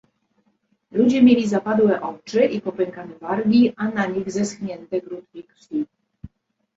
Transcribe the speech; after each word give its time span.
Ludzie 0.91 1.23
mieli 1.23 1.47
zapadłe 1.47 2.01
oczy 2.01 2.43
i 2.45 2.61
popękane 2.61 3.15
wargi, 3.15 3.73
a 3.77 3.89
na 3.89 4.05
nich 4.05 4.31
zeschnięte 4.31 5.01
grudki 5.01 5.43
krwi. 5.43 5.85